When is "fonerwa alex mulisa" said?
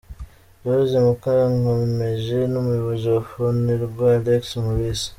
3.29-5.09